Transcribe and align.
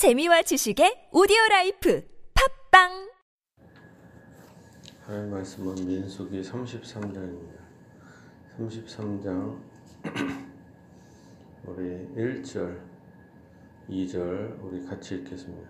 재미와 0.00 0.40
지식의 0.40 1.10
오디오 1.12 1.36
라이프 1.50 2.02
팟빵 2.32 2.88
하나님 5.04 5.30
말씀은 5.30 5.74
민수기 5.74 6.40
33장입니다. 6.40 7.52
33장 8.56 9.58
우리 11.68 12.08
1절, 12.16 12.78
2절 13.90 14.62
우리 14.62 14.86
같이 14.86 15.16
읽겠습니다. 15.16 15.68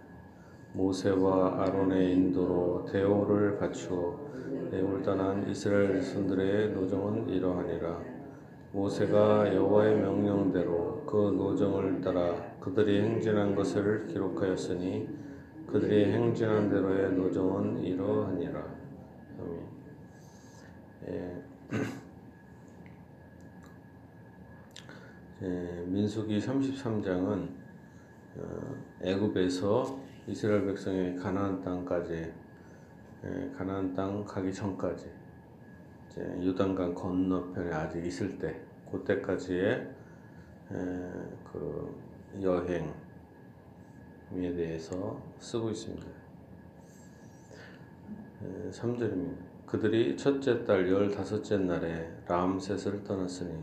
모세와 0.75 1.65
아론의 1.65 2.13
인도로 2.13 2.87
대오를 2.87 3.59
갖추어 3.59 4.17
애굽을 4.71 5.03
떠난 5.03 5.51
이스라엘 5.51 6.01
자손들의 6.01 6.71
노정은 6.71 7.29
이러하니라. 7.31 8.01
모세가 8.71 9.53
여호와의 9.57 9.97
명령대로 9.97 11.05
그 11.05 11.17
노정을 11.37 12.01
따라 12.01 12.50
그들이 12.61 13.01
행진한 13.03 13.55
것을 13.55 14.07
기록하였으니 14.07 15.09
그들이 15.67 16.13
행진한 16.13 16.69
대로의 16.69 17.13
노정은 17.13 17.79
이러하니라. 17.79 18.61
아멘. 19.39 19.69
예. 21.09 21.43
예, 25.43 25.85
민수기 25.87 26.39
33장은 26.39 27.49
어, 28.37 28.75
애굽에서 29.03 29.99
이스라엘 30.27 30.67
백성의 30.67 31.17
가나안 31.17 31.63
땅까지 31.63 32.33
예, 33.25 33.51
가나안 33.57 33.95
땅 33.95 34.25
가기 34.25 34.53
전까지 34.53 35.11
요단강 36.45 36.95
건너편에 36.95 37.73
아직 37.73 38.05
있을 38.05 38.39
때 38.39 38.61
그때까지의 38.91 39.73
에, 39.73 40.75
그 41.45 42.10
여행에 42.41 42.93
대해서 44.31 45.21
쓰고 45.39 45.71
있습니다. 45.71 46.07
에, 48.43 48.71
3절입니다. 48.71 49.51
그들이 49.67 50.17
첫째 50.17 50.65
달 50.65 50.91
열다섯째 50.91 51.59
날에 51.59 52.11
람셋을 52.27 53.05
떠났으니 53.05 53.63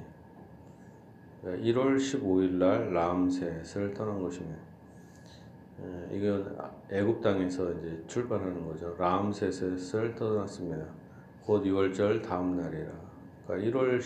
1월 1.44 1.98
15일 1.98 2.52
날 2.54 2.94
람셋을 2.94 3.94
떠난 3.94 4.22
것입니다. 4.22 4.60
에, 5.82 6.16
이건 6.16 6.58
애굽 6.92 7.22
땅에서 7.22 7.72
이제 7.74 8.04
출발하는 8.08 8.66
거죠. 8.66 8.96
람셋을 8.98 10.16
떠났습니다. 10.16 10.86
곧 11.44 11.64
6월절 11.64 12.22
다음 12.22 12.58
날이라. 12.58 12.92
그러니까 13.46 13.80
1월 13.80 14.00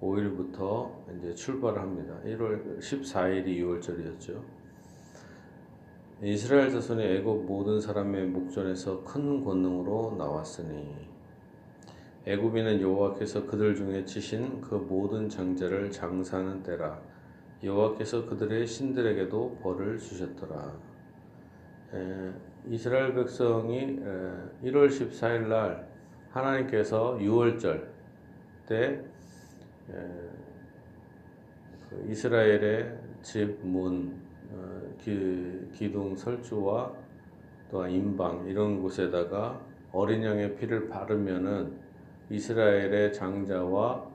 15일부터 0.00 0.90
이제 1.16 1.34
출발을 1.34 1.80
합니다. 1.80 2.14
1월 2.24 2.78
14일이 2.78 3.58
6월절이었죠. 3.58 4.40
이스라엘 6.22 6.70
자손이 6.70 7.02
애굽 7.02 7.44
모든 7.44 7.80
사람의 7.80 8.26
목전에서 8.26 9.04
큰 9.04 9.44
권능으로 9.44 10.16
나왔으니 10.18 11.08
애굽인은 12.26 12.80
여호와께서 12.80 13.46
그들 13.46 13.74
중에 13.76 14.04
치신 14.04 14.60
그 14.60 14.74
모든 14.74 15.28
장자를 15.28 15.90
장사하는 15.90 16.62
때라 16.62 17.00
여호와께서 17.62 18.26
그들의 18.26 18.66
신들에게도 18.66 19.58
벌을 19.62 19.98
주셨더라. 19.98 20.72
에, 21.94 22.32
이스라엘 22.68 23.14
백성이 23.14 23.78
에, 23.78 24.68
1월 24.68 24.88
14일 24.88 25.48
날 25.48 25.88
하나님께서 26.30 27.16
6월절 27.20 27.86
때 28.66 29.04
그 29.88 30.30
이스라엘의 32.08 32.98
집문 33.22 34.28
어, 34.50 34.80
기둥 35.72 36.16
설주와 36.16 36.92
또한 37.70 37.90
임방 37.90 38.46
이런 38.46 38.80
곳에다가 38.80 39.60
어린 39.92 40.24
양의 40.24 40.56
피를 40.56 40.88
바르면은 40.88 41.72
이스라엘의 42.30 43.12
장자와 43.12 44.06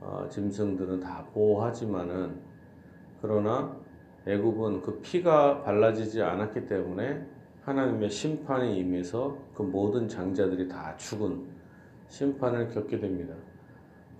어, 0.00 0.28
짐승들은 0.30 1.00
다 1.00 1.26
보호하지만은 1.32 2.40
그러나 3.20 3.76
애굽은 4.26 4.82
그 4.82 5.00
피가 5.00 5.62
발라지지 5.62 6.22
않았기 6.22 6.66
때문에 6.66 7.26
하나님의 7.62 8.10
심판이 8.10 8.78
임해서 8.78 9.36
그 9.54 9.62
모든 9.62 10.08
장자들이 10.08 10.68
다 10.68 10.96
죽은 10.96 11.46
심판을 12.08 12.68
겪게 12.68 12.98
됩니다. 12.98 13.34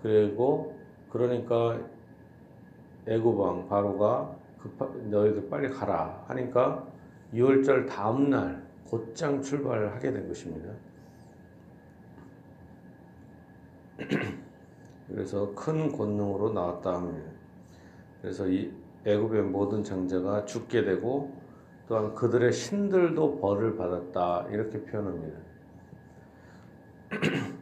그리고 0.01 0.78
그러니까 1.09 1.79
애굽왕 3.07 3.67
바로가 3.67 4.35
급하, 4.59 4.85
너희들 5.09 5.49
빨리 5.49 5.69
가라 5.69 6.23
하니까 6.27 6.87
6월절 7.33 7.87
다음 7.87 8.29
날 8.29 8.67
곧장 8.85 9.41
출발을 9.41 9.93
하게 9.93 10.11
된 10.11 10.27
것입니다. 10.27 10.73
그래서 15.07 15.53
큰 15.55 15.91
권능으로 15.91 16.53
나왔다 16.53 16.95
합니다. 16.95 17.31
그래서 18.21 18.47
이 18.47 18.71
애굽의 19.05 19.43
모든 19.43 19.83
장자가 19.83 20.45
죽게 20.45 20.83
되고 20.83 21.33
또한 21.87 22.13
그들의 22.13 22.51
신들도 22.51 23.39
벌을 23.39 23.75
받았다 23.75 24.47
이렇게 24.51 24.83
표현합니다. 24.83 25.39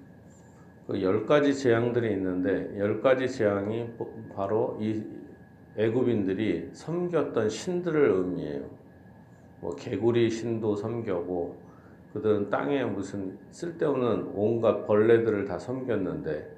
그 0.87 1.01
열 1.01 1.25
가지 1.25 1.53
재앙들이 1.53 2.13
있는데 2.13 2.73
열 2.79 3.01
가지 3.01 3.27
재앙이 3.27 3.89
바로 4.33 4.77
이 4.79 5.03
애굽인들이 5.75 6.69
섬겼던 6.71 7.49
신들을 7.49 8.09
의미해요. 8.09 8.65
뭐 9.59 9.75
개구리 9.75 10.29
신도 10.29 10.77
섬겨고 10.77 11.55
그들은 12.13 12.49
땅에 12.49 12.85
무슨 12.85 13.37
쓸데없는 13.51 14.31
온갖 14.33 14.85
벌레들을 14.87 15.45
다 15.45 15.59
섬겼는데 15.59 16.55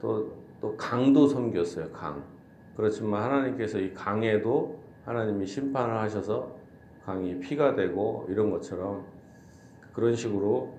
또, 0.00 0.32
또 0.60 0.76
강도 0.76 1.26
섬겼어요, 1.26 1.90
강. 1.90 2.24
그렇지만 2.76 3.22
하나님께서 3.24 3.78
이 3.80 3.92
강에도 3.92 4.78
하나님이 5.04 5.46
심판을 5.46 5.98
하셔서 5.98 6.54
강이 7.04 7.40
피가 7.40 7.74
되고 7.74 8.26
이런 8.30 8.50
것처럼 8.50 9.04
그런 9.92 10.14
식으로 10.14 10.72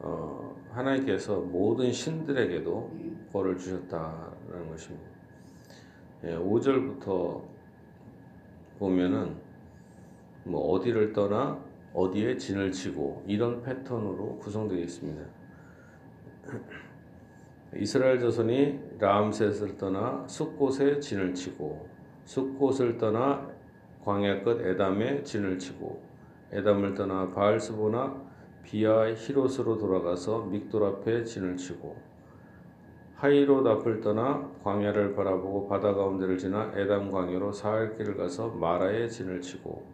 어, 0.00 0.56
하나님께서 0.70 1.40
모든 1.40 1.92
신들에게도 1.92 2.90
벌을 3.32 3.56
주셨다는 3.56 4.68
것입니다. 4.70 5.06
예, 6.24 6.36
5절부터 6.36 7.42
보면은 8.78 9.36
뭐 10.44 10.72
어디를 10.72 11.12
떠나 11.12 11.62
어디에 11.92 12.36
진을 12.36 12.72
치고 12.72 13.24
이런 13.26 13.62
패턴으로 13.62 14.38
구성되어 14.38 14.78
있습니다. 14.78 15.22
이스라엘 17.76 18.18
자손이 18.18 18.80
람셋을 18.98 19.76
떠나 19.76 20.26
숫곳에 20.26 20.98
진을 20.98 21.34
치고 21.34 21.88
숫곳을 22.24 22.96
떠나 22.96 23.48
광야 24.04 24.42
끝 24.42 24.60
에담에 24.60 25.22
진을 25.22 25.58
치고 25.58 26.02
에담을 26.52 26.94
떠나 26.94 27.30
바알스보나 27.30 28.29
비아 28.64 29.12
히롯으로 29.12 29.78
돌아가서 29.78 30.42
믹돌 30.44 30.84
앞에 30.84 31.24
진을 31.24 31.56
치고 31.56 31.96
하이롯 33.16 33.66
앞을 33.66 34.00
떠나 34.00 34.50
광야를 34.62 35.14
바라보고 35.14 35.68
바다 35.68 35.94
가운데를 35.94 36.38
지나 36.38 36.72
에담 36.74 37.10
광야로 37.10 37.52
사흘 37.52 37.96
길을 37.96 38.16
가서 38.16 38.48
마라에 38.48 39.08
진을 39.08 39.40
치고 39.40 39.84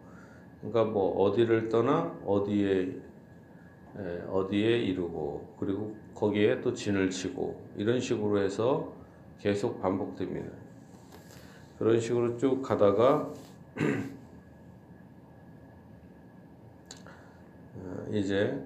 그러니까 0.61 0.85
뭐 0.85 1.23
어디를 1.23 1.69
떠나 1.69 2.15
어디에 2.25 2.95
에, 3.97 4.21
어디에 4.29 4.79
이르고 4.79 5.55
그리고 5.59 5.95
거기에 6.13 6.61
또 6.61 6.73
진을 6.73 7.09
치고 7.09 7.59
이런 7.75 7.99
식으로 7.99 8.39
해서 8.39 8.93
계속 9.39 9.81
반복됩니다. 9.81 10.49
그런 11.77 11.99
식으로 11.99 12.37
쭉 12.37 12.61
가다가 12.61 13.31
이제 18.11 18.61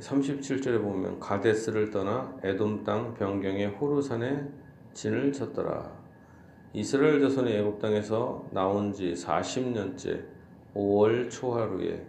37절에 0.00 0.82
보면 0.82 1.20
가데스를 1.20 1.90
떠나 1.90 2.36
에돔 2.42 2.84
땅 2.84 3.14
변경의 3.14 3.68
호르산에 3.68 4.46
진을 4.92 5.32
쳤더라. 5.32 5.98
이스라엘 6.72 7.20
자손이 7.20 7.52
애굽 7.52 7.78
땅에서 7.78 8.46
나온 8.50 8.92
지 8.92 9.12
40년째 9.14 10.24
5월 10.74 11.30
초하루에 11.30 12.06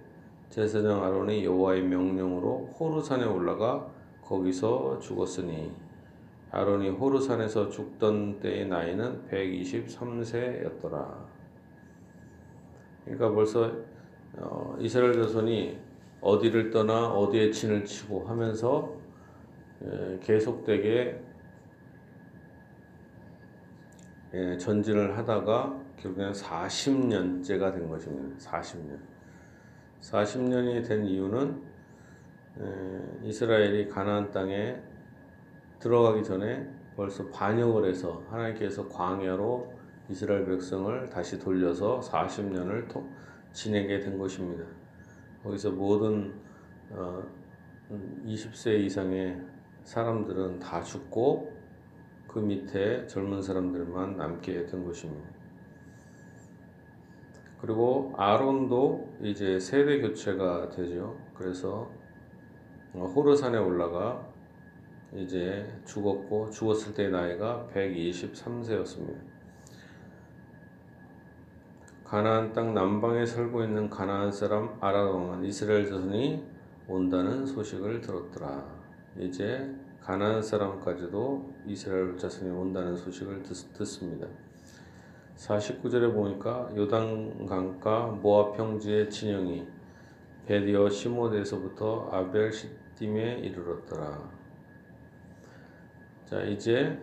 제사장 0.49 1.03
아론이 1.03 1.45
여호와의 1.45 1.83
명령으로 1.83 2.75
호르산에 2.79 3.23
올라가 3.25 3.87
거기서 4.23 4.99
죽었으니 4.99 5.71
아론이 6.51 6.89
호르산에서 6.89 7.69
죽던 7.69 8.39
때의 8.39 8.67
나이는 8.67 9.27
123세였더라. 9.29 11.27
그러니까 13.05 13.31
벌써 13.31 13.71
어, 14.37 14.75
이스라엘 14.79 15.13
자손이 15.13 15.88
어디를 16.21 16.69
떠나 16.69 17.07
어디에 17.07 17.51
진을 17.51 17.85
치고 17.85 18.27
하면서 18.27 18.95
계속되게 20.21 21.19
전진을 24.59 25.17
하다가 25.17 25.79
결국에는 25.97 26.31
40년째가 26.33 27.73
된 27.73 27.89
것입니다. 27.89 28.37
40년. 28.37 28.99
40년이 30.01 30.87
된 30.87 31.05
이유는 31.05 31.61
에, 32.59 33.27
이스라엘이 33.27 33.89
가나안 33.89 34.31
땅에 34.31 34.81
들어가기 35.79 36.23
전에 36.23 36.69
벌써 36.95 37.27
반역을 37.29 37.89
해서 37.89 38.23
하나님께서 38.29 38.87
광야로 38.87 39.73
이스라엘 40.09 40.45
백성을 40.45 41.09
다시 41.09 41.37
돌려서 41.39 41.99
40년을 42.01 42.87
지내게 43.51 43.99
된 43.99 44.17
것입니다. 44.17 44.65
거기서 45.43 45.71
모든 45.71 46.33
어, 46.91 47.23
20세 48.25 48.79
이상의 48.81 49.41
사람들은 49.83 50.59
다 50.59 50.81
죽고 50.81 51.51
그 52.27 52.39
밑에 52.39 53.07
젊은 53.07 53.41
사람들만 53.41 54.17
남게 54.17 54.67
된 54.67 54.85
것입니다. 54.85 55.29
그리고 57.59 58.13
아론도 58.15 59.17
이제 59.21 59.59
세대 59.59 59.99
교체가 59.99 60.69
되죠. 60.69 61.17
그래서 61.33 61.91
호르산에 62.93 63.57
올라가 63.57 64.25
이제 65.15 65.65
죽었고 65.85 66.51
죽었을 66.51 66.93
때 66.93 67.09
나이가 67.09 67.67
123세였습니다. 67.73 69.38
가나안 72.09 72.53
땅 72.53 72.73
남방에 72.73 73.23
살고 73.23 73.63
있는 73.63 73.87
가나안 73.87 74.31
사람 74.31 74.75
아라왕은 74.81 75.45
이스라엘 75.45 75.85
자손이 75.85 76.43
온다는 76.87 77.45
소식을 77.45 78.01
들었더라. 78.01 78.65
이제 79.19 79.71
가나안 80.01 80.41
사람까지도 80.41 81.53
이스라엘 81.67 82.17
자손이 82.17 82.49
온다는 82.49 82.97
소식을 82.97 83.43
듣, 83.43 83.85
습니다 83.85 84.25
49절에 85.35 86.11
보니까 86.11 86.71
요단 86.75 87.45
강가 87.45 88.07
모압 88.07 88.57
평지의 88.57 89.11
진영이 89.11 89.67
베디어 90.47 90.89
시모데에서부터 90.89 92.09
아벨 92.11 92.51
시딤에 92.51 93.33
이르렀더라. 93.37 94.31
자 96.25 96.41
이제 96.41 96.99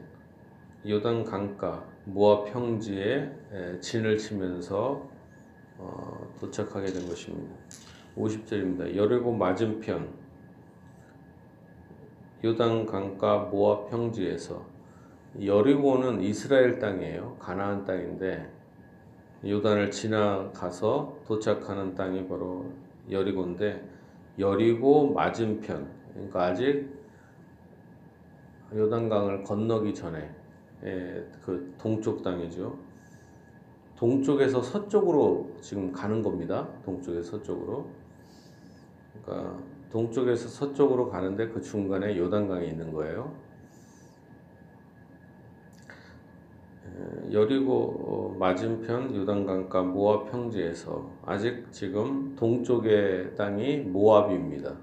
요단 0.85 1.23
강가 1.23 1.96
모압 2.07 2.53
평지에 2.53 3.33
진을 3.81 4.17
치면서 4.17 5.09
어, 5.79 6.35
도착하게 6.41 6.87
된 6.87 7.09
것입니다. 7.09 7.55
50절입니다. 8.17 8.95
여리고 8.95 9.33
맞은편 9.33 10.09
요단 12.45 12.87
강가 12.87 13.39
모압 13.39 13.91
평지에서 13.91 14.65
여리고는 15.45 16.23
이스라엘 16.23 16.79
땅이에요. 16.79 17.37
가나안 17.41 17.85
땅인데 17.85 18.53
요단을 19.45 19.91
지나가서 19.91 21.19
도착하는 21.27 21.95
땅이 21.95 22.29
바로 22.29 22.73
여리고인데 23.11 23.85
여리고 24.39 25.13
맞은편 25.13 25.91
그러니까 26.15 26.45
아직 26.45 26.89
요단강을 28.73 29.43
건너기 29.43 29.93
전에 29.93 30.46
그 30.81 31.75
동쪽 31.79 32.23
땅이죠. 32.23 32.79
동쪽에서 33.97 34.63
서쪽으로 34.63 35.51
지금 35.61 35.93
가는 35.93 36.23
겁니다. 36.23 36.69
동쪽에서 36.85 37.39
서쪽으로. 37.39 37.87
그러니까 39.25 39.59
동쪽에서 39.91 40.49
서쪽으로 40.49 41.09
가는데 41.09 41.49
그 41.49 41.63
중간에 41.63 42.17
요단강이 42.17 42.69
있는 42.69 42.93
거예요. 42.93 43.33
여리고 47.33 48.33
어, 48.33 48.37
맞은편 48.39 49.15
요단강가 49.15 49.83
모압 49.83 50.31
평지에서 50.31 51.11
아직 51.25 51.67
지금 51.71 52.35
동쪽의 52.37 53.35
땅이 53.35 53.79
모압입니다. 53.79 54.77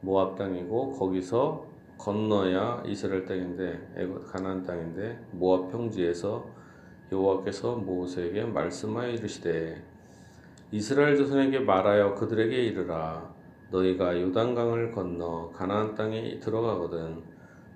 모압 0.00 0.36
땅이고 0.36 0.92
거기서 0.92 1.66
건너야 1.98 2.82
이스라엘 2.86 3.24
땅인데 3.24 3.94
애굽 3.96 4.32
가나안 4.32 4.64
땅인데 4.64 5.18
모압 5.32 5.72
평지에서 5.72 6.46
여호와께서 7.10 7.76
모세에게 7.76 8.44
말씀하여 8.44 9.10
이르시되 9.10 9.82
이스라엘 10.72 11.16
자손에게 11.16 11.60
말하여 11.60 12.14
그들에게 12.14 12.54
이르라 12.64 13.34
너희가 13.70 14.20
요단강을 14.20 14.92
건너 14.92 15.50
가나안 15.50 15.94
땅에 15.94 16.38
들어가거든 16.38 17.22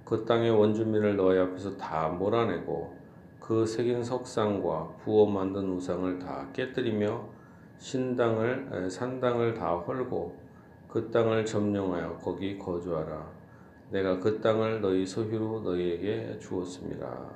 그 0.05 0.25
땅의 0.25 0.50
원주민을 0.50 1.16
너희 1.16 1.38
앞에서 1.38 1.76
다 1.76 2.08
몰아내고 2.08 2.99
그 3.38 3.64
새긴 3.66 4.02
석상과 4.02 4.96
부어 4.99 5.26
만든 5.26 5.70
우상을 5.70 6.19
다 6.19 6.49
깨뜨리며 6.52 7.28
신당을 7.78 8.90
산당을 8.90 9.55
다 9.55 9.75
헐고 9.76 10.37
그 10.87 11.11
땅을 11.11 11.46
점령하여 11.46 12.19
거기 12.19 12.58
거주하라. 12.58 13.39
내가 13.90 14.19
그 14.19 14.40
땅을 14.40 14.81
너희 14.81 15.04
소유로 15.06 15.60
너희에게 15.62 16.38
주었습니다. 16.38 17.31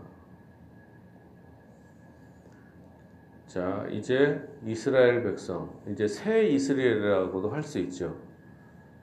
자, 3.46 3.86
이제 3.90 4.40
이스라엘 4.64 5.22
백성, 5.22 5.80
이제 5.88 6.08
새 6.08 6.44
이스라엘이라고도 6.48 7.50
할 7.50 7.62
수 7.62 7.78
있죠. 7.80 8.16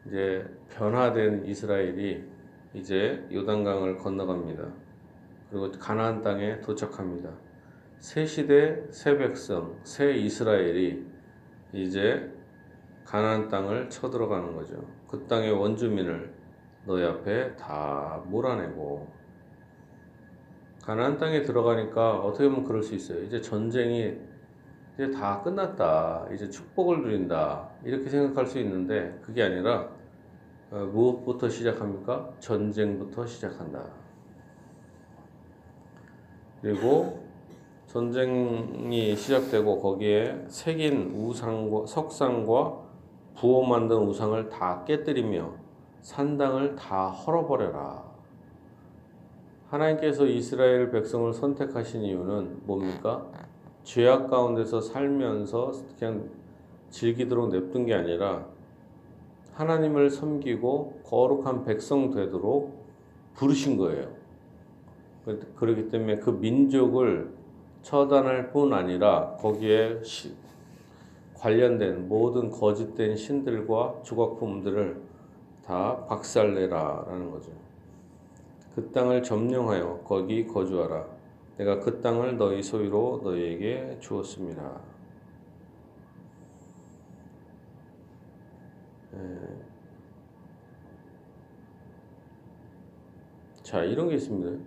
이제 0.07 0.45
변화된 0.69 1.45
이스라엘이 1.45 2.23
이제 2.73 3.25
요단강을 3.31 3.97
건너갑니다. 3.97 4.73
그리고 5.49 5.71
가나안 5.71 6.21
땅에 6.21 6.59
도착합니다. 6.61 7.29
새 7.99 8.25
시대 8.25 8.81
새 8.89 9.17
백성 9.17 9.77
새 9.83 10.13
이스라엘이 10.13 11.05
이제 11.73 12.31
가나안 13.05 13.47
땅을 13.47 13.89
쳐들어가는 13.89 14.55
거죠. 14.55 14.83
그 15.07 15.25
땅의 15.27 15.51
원주민을 15.51 16.33
너희 16.85 17.03
앞에 17.05 17.55
다 17.55 18.21
몰아내고 18.27 19.07
가나안 20.83 21.17
땅에 21.17 21.43
들어가니까 21.43 22.19
어떻게 22.19 22.49
보면 22.49 22.63
그럴 22.63 22.81
수 22.81 22.95
있어요. 22.95 23.23
이제 23.23 23.39
전쟁이 23.39 24.17
이제 24.95 25.11
다 25.11 25.41
끝났다. 25.41 26.27
이제 26.33 26.49
축복을 26.49 27.01
누린다. 27.01 27.69
이렇게 27.83 28.09
생각할 28.09 28.47
수 28.47 28.59
있는데 28.59 29.17
그게 29.21 29.43
아니라 29.43 29.89
어, 30.71 30.89
무엇부터 30.91 31.49
시작합니까? 31.49 32.31
전쟁부터 32.39 33.25
시작한다. 33.25 33.83
그리고 36.61 37.21
전쟁이 37.87 39.15
시작되고 39.15 39.81
거기에 39.81 40.45
새긴 40.47 41.13
우상과 41.13 41.85
석상과 41.85 42.79
부어 43.35 43.67
만든 43.67 43.97
우상을 43.97 44.49
다 44.49 44.83
깨뜨리며 44.85 45.60
산당을 46.01 46.75
다 46.75 47.09
헐어버려라. 47.09 48.03
하나님께서 49.69 50.25
이스라엘 50.25 50.91
백성을 50.91 51.31
선택하신 51.33 52.01
이유는 52.01 52.61
뭡니까? 52.65 53.25
죄악 53.83 54.29
가운데서 54.29 54.81
살면서 54.81 55.71
그냥 55.97 56.29
즐기도록 56.89 57.49
냅둔 57.49 57.85
게 57.85 57.93
아니라 57.93 58.45
하나님을 59.53 60.09
섬기고 60.09 61.01
거룩한 61.05 61.63
백성 61.63 62.11
되도록 62.11 62.81
부르신 63.33 63.77
거예요. 63.77 64.09
그렇기 65.55 65.89
때문에 65.89 66.17
그 66.17 66.31
민족을 66.31 67.31
처단할 67.81 68.51
뿐 68.51 68.73
아니라 68.73 69.35
거기에 69.39 70.03
시, 70.03 70.33
관련된 71.35 72.07
모든 72.07 72.49
거짓된 72.49 73.15
신들과 73.15 74.01
조각품들을 74.03 75.10
다 75.71 76.05
박살내라 76.05 77.05
라는 77.07 77.31
거죠. 77.31 77.49
그 78.75 78.91
땅을 78.91 79.23
점령하여 79.23 80.01
거기 80.03 80.45
거주하라. 80.45 81.05
내가 81.55 81.79
그 81.79 82.01
땅을 82.01 82.37
너희 82.37 82.61
소유로 82.61 83.21
너희에게 83.23 83.97
주었습니다. 84.01 84.81
자, 93.63 93.85
이런 93.85 94.09
게 94.09 94.15
있습니다. 94.15 94.61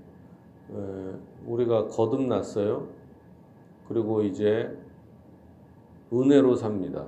우리가 1.44 1.88
거듭났어요. 1.88 2.88
그리고 3.88 4.22
이제 4.22 4.74
은혜로 6.10 6.56
삽니다. 6.56 7.04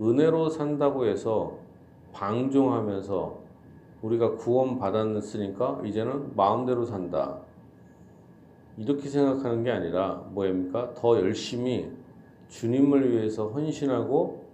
은혜로 0.00 0.48
산다고 0.48 1.06
해서 1.06 1.67
방종하면서 2.12 3.38
우리가 4.02 4.36
구원 4.36 4.78
받았으니까 4.78 5.82
이제는 5.84 6.36
마음대로 6.36 6.84
산다. 6.84 7.38
이렇게 8.76 9.08
생각하는 9.08 9.64
게 9.64 9.70
아니라 9.70 10.24
뭐입니까? 10.30 10.94
더 10.94 11.16
열심히 11.16 11.90
주님을 12.48 13.10
위해서 13.10 13.48
헌신하고 13.48 14.44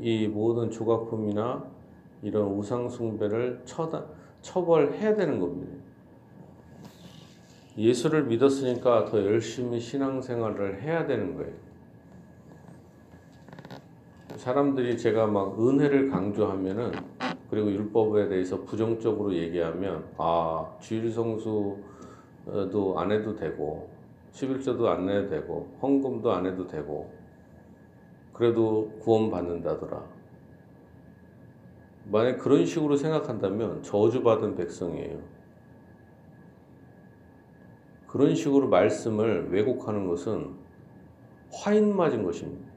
이 0.00 0.28
모든 0.28 0.70
조각품이나 0.70 1.64
이런 2.22 2.52
우상 2.52 2.88
숭배를 2.88 3.62
처벌해야 4.42 5.16
되는 5.16 5.40
겁니다. 5.40 5.72
예수를 7.76 8.24
믿었으니까 8.24 9.06
더 9.06 9.24
열심히 9.24 9.80
신앙생활을 9.80 10.82
해야 10.82 11.06
되는 11.06 11.34
거예요. 11.36 11.54
사람들이 14.42 14.98
제가 14.98 15.28
막 15.28 15.56
은혜를 15.56 16.10
강조하면은 16.10 16.90
그리고 17.48 17.70
율법에 17.70 18.26
대해서 18.26 18.60
부정적으로 18.64 19.32
얘기하면 19.32 20.04
아 20.18 20.68
주일 20.80 21.12
성수도 21.12 21.78
안 22.96 23.12
해도 23.12 23.36
되고 23.36 23.88
11조도 24.32 24.86
안 24.86 25.06
내도 25.06 25.28
되고 25.28 25.68
헌금도 25.80 26.32
안 26.32 26.44
해도 26.44 26.66
되고 26.66 27.08
그래도 28.32 28.90
구원 28.98 29.30
받는다더라. 29.30 30.04
만약 32.06 32.38
그런 32.38 32.66
식으로 32.66 32.96
생각한다면 32.96 33.84
저주받은 33.84 34.56
백성이에요. 34.56 35.20
그런 38.08 38.34
식으로 38.34 38.68
말씀을 38.68 39.50
왜곡하는 39.52 40.08
것은 40.08 40.56
화인 41.52 41.94
맞은 41.94 42.24
것입니다. 42.24 42.71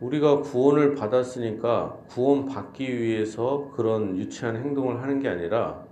우리가 0.00 0.40
구원을 0.40 0.94
받았으니까 0.94 1.98
구원 2.08 2.46
받기 2.46 3.00
위해서 3.00 3.70
그런 3.76 4.16
유치한 4.16 4.56
행동을 4.56 5.02
하는 5.02 5.20
게 5.20 5.28
아니라 5.28 5.84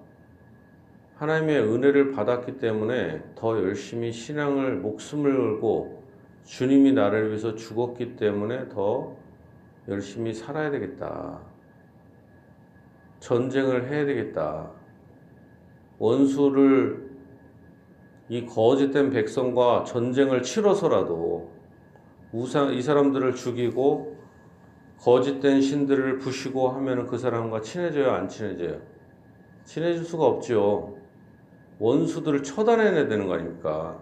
하나님의 1.16 1.60
은혜를 1.62 2.12
받았기 2.12 2.58
때문에 2.58 3.22
더 3.34 3.58
열심히 3.58 4.12
신앙을 4.12 4.76
목숨을 4.76 5.36
걸고 5.36 6.02
주님이 6.44 6.92
나를 6.92 7.28
위해서 7.28 7.54
죽었기 7.54 8.16
때문에 8.16 8.68
더 8.68 9.16
열심히 9.88 10.32
살아야 10.32 10.70
되겠다. 10.70 11.40
전쟁을 13.20 13.90
해야 13.90 14.06
되겠다. 14.06 14.70
원수를 15.98 17.08
이 18.28 18.46
거짓된 18.46 19.10
백성과 19.10 19.84
전쟁을 19.84 20.42
치러서라도 20.42 21.57
우상 22.32 22.74
이 22.74 22.82
사람들을 22.82 23.34
죽이고 23.34 24.16
거짓된 24.98 25.62
신들을 25.62 26.18
부시고 26.18 26.70
하면은 26.70 27.06
그 27.06 27.16
사람과 27.16 27.60
친해져요, 27.60 28.10
안 28.10 28.28
친해져요? 28.28 28.80
친해질 29.64 30.04
수가 30.04 30.26
없죠. 30.26 30.98
원수들을 31.78 32.42
처단해내야 32.42 33.06
되는 33.08 33.26
거 33.26 33.34
아닙니까? 33.34 33.98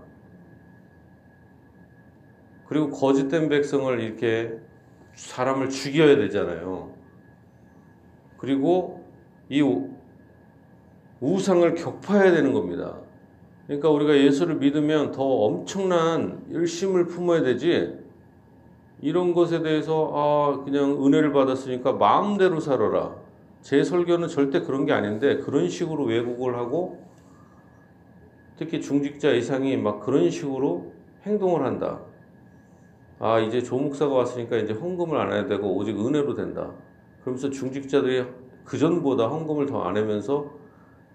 그리고 2.66 2.90
거짓된 2.90 3.49
백성을 3.49 4.00
이렇게 4.00 4.59
사람을 5.14 5.68
죽여야 5.68 6.16
되잖아요. 6.16 6.95
그리고 8.38 9.04
이 9.49 9.62
우상을 11.21 11.75
격파해야 11.75 12.33
되는 12.33 12.52
겁니다. 12.52 12.99
그러니까 13.66 13.90
우리가 13.90 14.16
예수를 14.16 14.56
믿으면 14.56 15.12
더 15.12 15.23
엄청난 15.23 16.45
열심을 16.52 17.06
품어야 17.06 17.42
되지 17.42 18.06
이런 19.00 19.35
것에 19.35 19.62
대해서 19.62 20.11
아 20.15 20.65
그냥 20.65 21.05
은혜를 21.05 21.33
받았으니까 21.33 21.93
마음대로 21.93 22.61
살아라. 22.61 23.15
제 23.61 23.83
설교는 23.83 24.29
절대 24.29 24.61
그런 24.61 24.87
게 24.87 24.93
아닌데 24.93 25.38
그런 25.38 25.69
식으로 25.69 26.05
왜곡을 26.05 26.57
하고 26.57 27.05
특히 28.57 28.81
중직자 28.81 29.33
이상이 29.33 29.76
막 29.76 30.00
그런 30.00 30.31
식으로 30.31 30.93
행동을 31.25 31.65
한다. 31.65 32.00
아 33.19 33.38
이제 33.41 33.62
조목사가 33.62 34.15
왔으니까 34.15 34.57
이제 34.57 34.73
헌금을 34.73 35.19
안 35.19 35.33
해야 35.33 35.47
되고 35.47 35.75
오직 35.75 35.99
은혜로 35.99 36.35
된다. 36.35 36.73
그러면서 37.21 37.50
중직자들이 37.50 38.25
그 38.65 38.79
전보다 38.79 39.26
헌금을 39.29 39.67
더안 39.67 39.97
하면서 39.97 40.50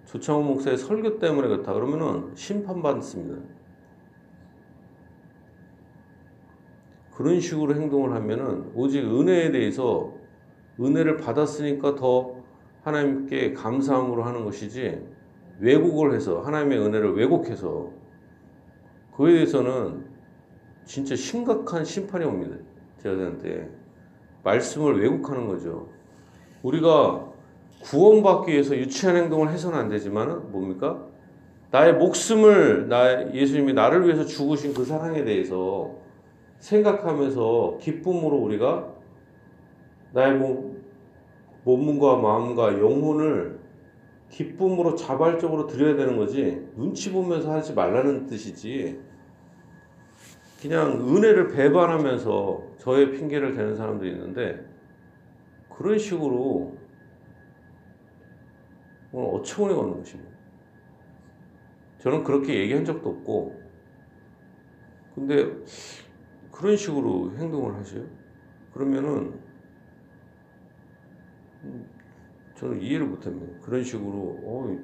조창호 0.05 0.41
목사의 0.41 0.77
설교 0.77 1.19
때문에 1.19 1.47
그렇다. 1.47 1.73
그러면은 1.73 2.31
심판받습니다. 2.35 3.60
그런 7.21 7.39
식으로 7.39 7.75
행동을 7.75 8.13
하면은 8.13 8.71
오직 8.73 9.05
은혜에 9.05 9.51
대해서 9.51 10.11
은혜를 10.79 11.17
받았으니까 11.17 11.93
더 11.93 12.35
하나님께 12.81 13.53
감사함으로 13.53 14.23
하는 14.23 14.43
것이지 14.43 15.05
왜곡을 15.59 16.15
해서 16.15 16.41
하나님의 16.41 16.79
은혜를 16.79 17.13
왜곡해서 17.15 17.91
그에 19.15 19.33
대해서는 19.33 20.03
진짜 20.85 21.15
심각한 21.15 21.85
심판이 21.85 22.25
옵니다. 22.25 22.55
제자들한테 22.97 23.69
말씀을 24.43 24.99
왜곡하는 24.99 25.47
거죠. 25.47 25.89
우리가 26.63 27.27
구원받기 27.83 28.51
위해서 28.51 28.75
유치한 28.75 29.15
행동을 29.15 29.49
해서는 29.49 29.77
안 29.77 29.89
되지만 29.89 30.51
뭡니까? 30.51 31.05
나의 31.69 31.93
목숨을 31.93 32.89
나 32.89 33.31
예수님이 33.31 33.73
나를 33.73 34.05
위해서 34.07 34.25
죽으신 34.25 34.73
그 34.73 34.83
사랑에 34.83 35.23
대해서 35.23 36.00
생각하면서 36.61 37.79
기쁨으로 37.81 38.37
우리가 38.37 38.93
나의 40.13 40.37
몸, 40.37 40.81
몸과 41.63 42.17
마음과 42.17 42.79
영혼을 42.79 43.59
기쁨으로 44.29 44.95
자발적으로 44.95 45.67
드려야 45.67 45.95
되는 45.95 46.15
거지 46.15 46.65
눈치 46.75 47.11
보면서 47.11 47.51
하지 47.51 47.73
말라는 47.73 48.27
뜻이지 48.27 49.01
그냥 50.61 51.15
은혜를 51.15 51.49
배반하면서 51.49 52.75
저의 52.77 53.11
핑계를 53.11 53.53
대는 53.53 53.75
사람들이 53.75 54.11
있는데 54.11 54.63
그런 55.69 55.97
식으로 55.97 56.77
어처구니가 59.11 59.79
없는 59.79 59.97
것입니다. 59.97 60.31
저는 61.99 62.23
그렇게 62.23 62.59
얘기한 62.59 62.85
적도 62.85 63.09
없고 63.09 63.59
근데 65.15 65.45
그런 66.51 66.75
식으로 66.75 67.31
행동을 67.37 67.75
하세요? 67.75 68.03
그러면은 68.73 69.39
저는 72.55 72.81
이해를 72.81 73.07
못합니다. 73.07 73.59
그런 73.61 73.83
식으로 73.83 74.39
어, 74.43 74.77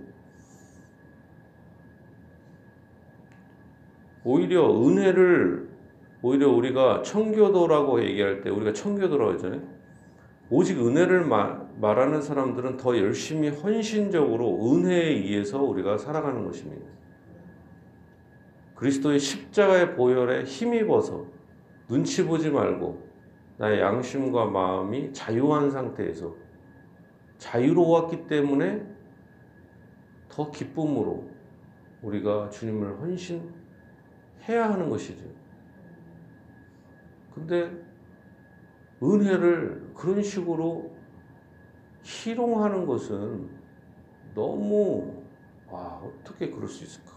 오히려 4.23 4.83
은혜를 4.83 5.69
오히려 6.21 6.49
우리가 6.49 7.03
청교도라고 7.03 8.03
얘기할 8.03 8.41
때 8.41 8.49
우리가 8.49 8.73
청교도라고 8.73 9.33
했잖아요. 9.33 9.61
오직 10.49 10.79
은혜를 10.79 11.25
말, 11.25 11.67
말하는 11.79 12.21
사람들은 12.21 12.77
더 12.77 12.97
열심히 12.97 13.49
헌신적으로 13.49 14.73
은혜에 14.73 15.09
의해서 15.09 15.61
우리가 15.61 15.97
살아가는 15.97 16.43
것입니다. 16.45 16.87
그리스도의 18.75 19.19
십자가의 19.19 19.95
보혈에 19.95 20.43
힘입어서 20.43 21.25
눈치 21.87 22.25
보지 22.25 22.49
말고 22.49 23.07
나의 23.57 23.79
양심과 23.79 24.45
마음이 24.45 25.13
자유한 25.13 25.71
상태에서 25.71 26.35
자유로웠기 27.37 28.27
때문에 28.27 28.85
더 30.29 30.51
기쁨으로 30.51 31.29
우리가 32.01 32.49
주님을 32.49 32.99
헌신해야 32.99 33.49
하는 34.47 34.89
것이죠. 34.89 35.25
근데 37.33 37.71
은혜를 39.01 39.91
그런 39.95 40.21
식으로 40.21 40.95
희롱하는 42.03 42.85
것은 42.85 43.49
너무 44.33 45.23
아 45.69 46.01
어떻게 46.03 46.49
그럴 46.49 46.67
수 46.67 46.83
있을까? 46.83 47.16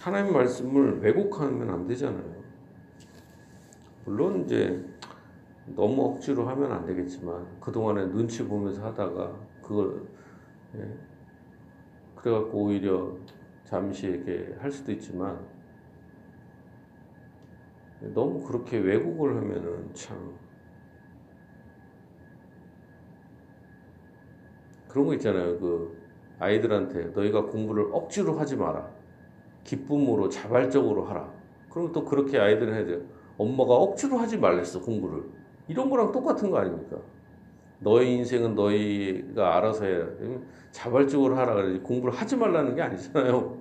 하나님 0.00 0.32
말씀을 0.32 1.00
왜곡하면 1.02 1.68
안 1.68 1.86
되잖아요. 1.86 2.42
물론 4.06 4.44
이제 4.44 4.82
너무 5.66 6.06
억지로 6.06 6.48
하면 6.48 6.72
안 6.72 6.86
되겠지만 6.86 7.60
그동안에 7.60 8.06
눈치 8.06 8.42
보면서 8.42 8.82
하다가 8.86 9.38
그걸 9.60 10.08
예, 10.76 10.98
그래갖고 12.16 12.64
오히려 12.64 13.14
잠시 13.64 14.06
이렇게 14.06 14.56
할 14.58 14.70
수도 14.70 14.90
있지만 14.92 15.38
너무 18.00 18.42
그렇게 18.42 18.78
왜곡을 18.78 19.36
하면은 19.36 19.92
참 19.92 20.34
그런 24.88 25.06
거 25.06 25.12
있잖아요. 25.14 25.58
그 25.58 26.00
아이들한테 26.38 27.08
너희가 27.08 27.44
공부를 27.44 27.90
억지로 27.92 28.38
하지 28.38 28.56
마라. 28.56 28.99
기쁨으로 29.70 30.28
자발적으로 30.28 31.04
하라. 31.04 31.32
그럼 31.70 31.92
또 31.92 32.04
그렇게 32.04 32.38
아이들은 32.38 32.74
해야 32.74 32.84
돼요. 32.84 33.00
엄마가 33.38 33.74
억지로 33.74 34.18
하지 34.18 34.36
말랬어 34.36 34.80
공부를. 34.80 35.22
이런 35.68 35.88
거랑 35.88 36.10
똑같은 36.10 36.50
거 36.50 36.58
아닙니까? 36.58 36.96
너의 37.78 38.12
인생은 38.16 38.56
너희가 38.56 39.56
알아서 39.56 39.84
해야 39.84 40.06
자발적으로 40.72 41.36
하라 41.36 41.62
공부를 41.82 42.12
하지 42.12 42.36
말라는 42.36 42.74
게 42.74 42.82
아니잖아요. 42.82 43.58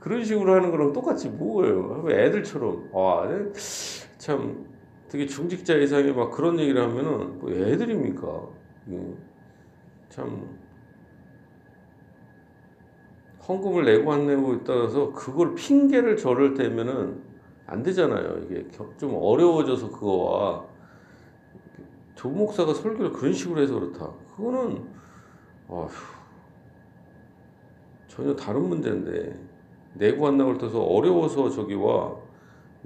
그런 0.00 0.24
식으로 0.24 0.54
하는 0.54 0.72
거랑 0.72 0.92
똑같이 0.92 1.28
뭐예요? 1.28 2.04
애들처럼 2.10 2.90
와참 2.92 4.66
특히 5.08 5.26
중직자 5.26 5.76
이상이 5.76 6.12
막 6.12 6.32
그런 6.32 6.58
얘기를 6.58 6.82
하면은 6.82 7.38
뭐 7.38 7.50
애들입니까? 7.50 8.48
음, 8.88 9.16
참 10.08 10.58
헌금을 13.46 13.84
내고 13.84 14.12
안 14.12 14.26
내고 14.26 14.62
따라서 14.64 15.12
그걸 15.12 15.54
핑계를 15.54 16.16
저를 16.16 16.54
대면은 16.54 17.22
안 17.66 17.82
되잖아요. 17.82 18.40
이게 18.44 18.66
좀 18.98 19.14
어려워져서 19.14 19.90
그거와 19.90 20.64
조 22.14 22.28
목사가 22.28 22.72
설교를 22.72 23.12
그런 23.12 23.32
식으로 23.32 23.60
해서 23.60 23.78
그렇다. 23.78 24.10
그거는 24.36 24.82
어휴, 25.68 25.88
전혀 28.06 28.34
다른 28.34 28.62
문제인데 28.68 29.38
내고 29.94 30.26
안 30.26 30.38
나고 30.38 30.56
떠서 30.58 30.82
어려워서 30.82 31.50
저기와 31.50 32.16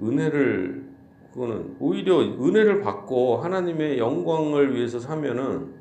은혜를 0.01 0.89
그거는 1.33 1.75
오히려 1.79 2.19
은혜를 2.19 2.81
받고 2.81 3.37
하나님의 3.37 3.99
영광을 3.99 4.75
위해서 4.75 4.99
사면은 4.99 5.73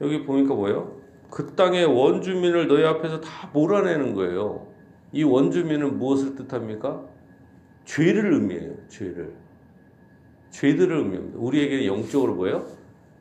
여기 0.00 0.24
보니까 0.24 0.54
뭐예요? 0.54 1.03
그 1.30 1.54
땅의 1.54 1.86
원주민을 1.86 2.68
너희 2.68 2.84
앞에서 2.84 3.20
다 3.20 3.50
몰아내는 3.52 4.14
거예요. 4.14 4.66
이 5.12 5.22
원주민은 5.22 5.98
무엇을 5.98 6.34
뜻합니까? 6.34 7.04
죄를 7.84 8.34
의미해요. 8.34 8.74
죄를. 8.88 9.32
죄들을 10.50 10.96
의미합니다. 10.96 11.38
우리에게 11.38 11.86
영적으로 11.86 12.34
뭐예요? 12.34 12.66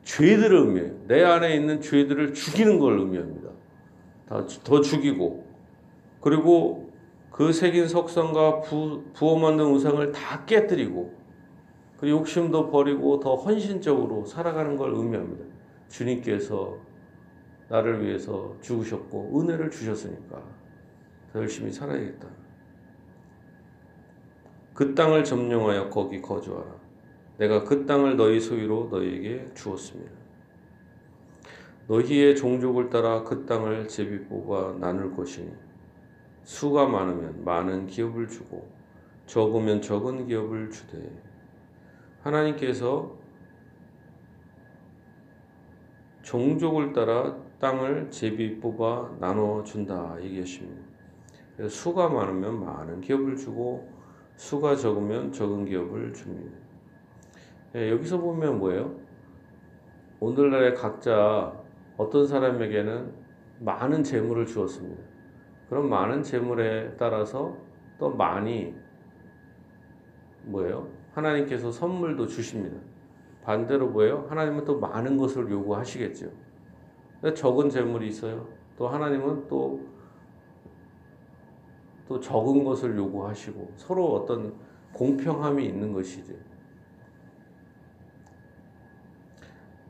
죄들을 0.03 0.57
의미해요. 0.57 0.93
내 1.07 1.23
안에 1.23 1.55
있는 1.55 1.81
죄들을 1.81 2.33
죽이는 2.33 2.79
걸 2.79 2.99
의미합니다. 2.99 3.49
다, 4.27 4.45
더 4.63 4.81
죽이고 4.81 5.45
그리고 6.21 6.91
그 7.31 7.51
새긴 7.51 7.87
석상과 7.87 8.61
부, 8.61 9.03
부어 9.13 9.37
만든 9.39 9.65
우상을 9.65 10.11
다 10.11 10.45
깨뜨리고 10.45 11.13
그리고 11.97 12.19
욕심도 12.19 12.69
버리고 12.69 13.19
더 13.19 13.35
헌신적으로 13.35 14.25
살아가는 14.25 14.77
걸 14.77 14.93
의미합니다. 14.93 15.45
주님께서 15.89 16.77
나를 17.69 18.05
위해서 18.05 18.55
죽으셨고 18.61 19.39
은혜를 19.39 19.71
주셨으니까 19.71 20.41
더 21.31 21.39
열심히 21.39 21.71
살아야겠다. 21.71 22.27
그 24.73 24.95
땅을 24.95 25.23
점령하여 25.23 25.89
거기 25.89 26.21
거주하라. 26.21 26.83
내가 27.37 27.63
그 27.63 27.85
땅을 27.85 28.17
너희 28.17 28.39
소유로 28.39 28.89
너희에게 28.91 29.53
주었습니다. 29.53 30.11
너희의 31.87 32.35
종족을 32.35 32.89
따라 32.89 33.23
그 33.23 33.45
땅을 33.45 33.87
제비 33.87 34.25
뽑아 34.25 34.77
나눌 34.79 35.13
것이니 35.15 35.51
수가 36.43 36.87
많으면 36.87 37.43
많은 37.43 37.87
기업을 37.87 38.27
주고 38.27 38.69
적으면 39.25 39.81
적은 39.81 40.27
기업을 40.27 40.69
주되 40.69 41.09
하나님께서 42.21 43.17
종족을 46.21 46.93
따라 46.93 47.37
땅을 47.63 48.11
제비 48.11 48.59
뽑아 48.59 49.19
나눠 49.21 49.63
준다 49.63 50.17
얘기하십니다. 50.21 50.83
수가 51.69 52.09
많으면 52.09 52.59
많은 52.59 52.99
기업을 52.99 53.37
주고 53.37 53.89
수가 54.35 54.75
적으면 54.75 55.31
적은 55.31 55.63
기업을 55.63 56.11
줍니다. 56.11 56.57
예, 57.75 57.89
여기서 57.89 58.19
보면 58.19 58.59
뭐예요? 58.59 58.93
오늘날의 60.19 60.75
각자 60.75 61.57
어떤 61.95 62.27
사람에게는 62.27 63.13
많은 63.59 64.03
재물을 64.03 64.45
주었습니다. 64.45 65.01
그럼 65.69 65.89
많은 65.89 66.21
재물에 66.21 66.97
따라서 66.97 67.55
또 67.97 68.09
많이 68.09 68.75
뭐예요? 70.41 70.89
하나님께서 71.13 71.71
선물도 71.71 72.27
주십니다. 72.27 72.75
반대로 73.41 73.87
뭐예요? 73.87 74.25
하나님은 74.27 74.65
또 74.65 74.81
많은 74.81 75.15
것을 75.15 75.49
요구하시겠죠. 75.49 76.52
적은 77.31 77.69
재물이 77.69 78.07
있어요. 78.07 78.47
또 78.77 78.87
하나님은 78.87 79.47
또, 79.47 79.79
또 82.07 82.19
적은 82.19 82.63
것을 82.63 82.97
요구하시고 82.97 83.73
서로 83.77 84.13
어떤 84.13 84.53
공평함이 84.91 85.65
있는 85.65 85.93
것이죠. 85.93 86.33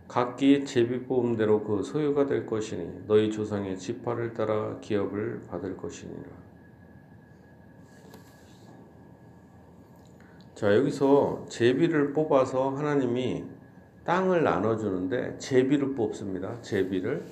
각기 0.08 0.64
제비 0.64 1.06
뽑음대로 1.06 1.64
그 1.64 1.82
소유가 1.82 2.28
될 2.28 2.46
것이니 2.46 3.08
너희 3.08 3.32
조상의 3.32 3.80
지파를 3.80 4.36
따라 4.36 4.78
기업을 4.80 5.42
받을 5.48 5.76
것이니라. 5.76 6.30
자 10.54 10.76
여기서 10.76 11.46
제비를 11.50 12.14
뽑아서 12.14 12.70
하나님이 12.70 13.44
땅을 14.06 14.44
나눠주는데 14.44 15.38
제비를 15.38 15.96
뽑습니다. 15.96 16.62
제비를 16.62 17.24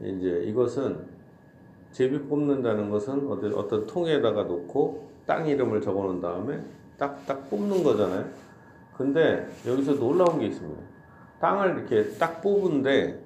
이제 0.00 0.44
이것은 0.46 0.98
제비 1.92 2.18
뽑는다는 2.20 2.90
것은 2.90 3.30
어떤 3.30 3.54
어떤 3.54 3.86
통에다가 3.86 4.44
놓고 4.44 5.08
땅 5.26 5.46
이름을 5.46 5.80
적어놓은 5.80 6.20
다음에 6.20 6.60
딱딱 6.98 7.50
뽑는 7.50 7.82
거잖아요. 7.82 8.26
근데 8.96 9.46
여기서 9.66 9.94
놀라운 9.94 10.38
게 10.38 10.46
있습니다. 10.46 10.82
땅을 11.40 11.76
이렇게 11.76 12.10
딱 12.18 12.40
뽑은데 12.40 13.20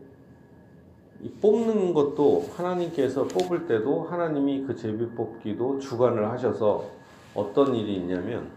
이 1.23 1.29
뽑는 1.29 1.93
것도 1.93 2.49
하나님께서 2.57 3.25
뽑을 3.25 3.67
때도 3.67 4.05
하나님이 4.05 4.65
그 4.67 4.75
제비 4.75 5.07
뽑기도 5.11 5.79
주관을 5.79 6.31
하셔서 6.31 6.89
어떤 7.35 7.75
일이 7.75 7.97
있냐면 7.97 8.51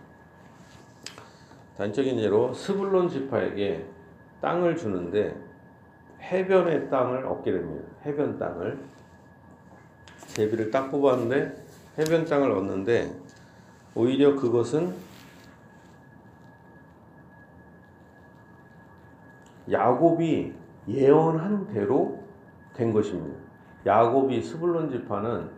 단적인 1.78 2.20
예로 2.20 2.54
스불론 2.54 3.10
지파에게 3.10 3.86
땅을 4.44 4.76
주는데 4.76 5.42
해변의 6.22 6.90
땅을 6.90 7.26
얻게 7.26 7.54
됩니다. 7.54 7.88
해변 8.06 8.38
땅을 8.38 8.78
제비를 10.28 10.70
딱 10.70 10.92
뽑았는데 10.92 11.64
해변 11.98 12.26
땅을 12.26 12.52
얻는데 12.52 13.10
오히려 13.96 14.36
그것은 14.36 14.94
야곱이 19.72 20.54
예언한 20.90 21.68
대로 21.68 22.22
된 22.74 22.92
것입니다. 22.92 23.40
야곱이 23.86 24.42
스불론 24.42 24.90
지파는 24.90 25.50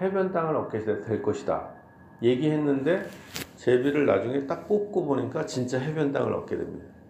해변 0.00 0.32
땅을 0.32 0.56
얻게 0.56 0.80
될 0.80 1.22
것이다. 1.22 1.68
얘기했는데 2.22 3.06
제비를 3.54 4.04
나중에 4.04 4.46
딱 4.48 4.66
뽑고 4.66 5.04
보니까 5.04 5.46
진짜 5.46 5.78
해변 5.78 6.10
땅을 6.10 6.32
얻게 6.32 6.56
됩니다. 6.56 7.01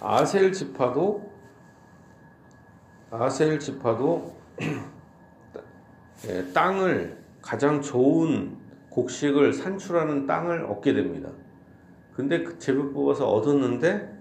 아셀 0.00 0.52
지파도 0.52 1.30
아셀 3.10 3.58
지파도 3.58 4.36
예, 6.28 6.52
땅을 6.52 7.16
가장 7.40 7.80
좋은 7.80 8.56
곡식을 8.90 9.52
산출하는 9.52 10.26
땅을 10.26 10.64
얻게 10.64 10.92
됩니다. 10.92 11.30
근데 12.12 12.42
그 12.42 12.58
제비 12.58 12.78
뽑아서 12.78 13.30
얻었는데 13.30 14.16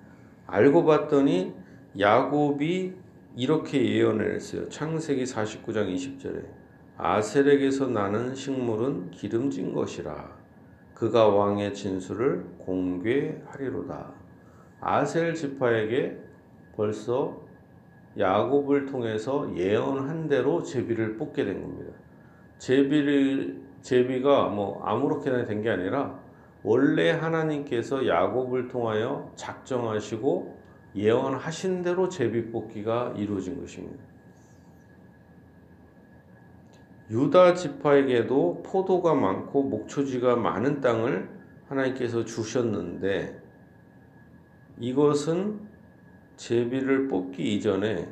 알고 0.45 0.85
봤더니 0.85 1.53
야곱이 1.99 2.93
이렇게 3.35 3.93
예언을 3.93 4.35
했어요. 4.35 4.69
창세기 4.69 5.23
49장 5.23 5.93
20절에 5.93 6.45
아셀에게서 6.97 7.87
나는 7.87 8.33
식물은 8.33 9.11
기름진 9.11 9.73
것이라 9.73 10.37
그가 10.93 11.27
왕의 11.27 11.73
진수를 11.73 12.45
공개하리로다. 12.59 14.16
아셀 14.79 15.33
지파에게 15.33 16.17
벌써 16.75 17.41
야곱을 18.17 18.85
통해서 18.87 19.55
예언한 19.55 20.27
대로 20.27 20.63
제비를 20.63 21.17
뽑게 21.17 21.45
된 21.45 21.61
겁니다. 21.61 21.93
제비를 22.57 23.61
제비가 23.81 24.49
뭐 24.49 24.83
아무렇게나 24.83 25.45
된 25.45 25.61
게 25.61 25.69
아니라 25.69 26.19
원래 26.63 27.11
하나님께서 27.11 28.07
야곱을 28.07 28.67
통하여 28.67 29.31
작정하시고 29.35 30.57
예언하신 30.95 31.83
대로 31.83 32.09
제비 32.09 32.51
뽑기가 32.51 33.13
이루어진 33.15 33.59
것입니다. 33.59 34.03
유다 37.09 37.53
지파에게도 37.53 38.63
포도가 38.63 39.13
많고 39.13 39.63
목초지가 39.63 40.35
많은 40.35 40.81
땅을 40.81 41.29
하나님께서 41.69 42.25
주셨는데 42.25 43.46
이것은 44.79 45.59
제비를 46.35 47.07
뽑기 47.07 47.55
이전에 47.55 48.07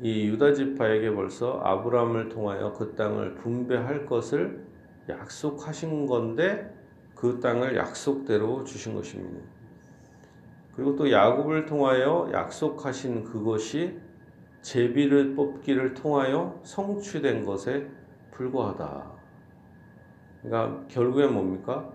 이 0.00 0.26
유다 0.26 0.54
지파에게 0.54 1.14
벌써 1.14 1.60
아브라함을 1.60 2.28
통하여 2.28 2.72
그 2.72 2.94
땅을 2.94 3.36
분배할 3.36 4.04
것을 4.04 4.64
약속하신 5.08 6.06
건데 6.06 6.72
그 7.14 7.38
땅을 7.38 7.76
약속대로 7.76 8.64
주신 8.64 8.94
것입니다. 8.94 9.40
그리고 10.74 10.96
또 10.96 11.10
야곱을 11.10 11.66
통하여 11.66 12.28
약속하신 12.32 13.24
그것이 13.24 14.00
제비를 14.62 15.34
뽑기를 15.34 15.94
통하여 15.94 16.58
성취된 16.64 17.44
것에 17.44 17.88
불과하다. 18.32 19.12
그러니까 20.42 20.84
결국엔 20.88 21.32
뭡니까? 21.32 21.92